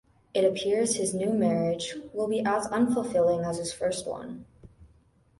[0.33, 4.45] It appears his new marriage will be as unfulfilling as his first one.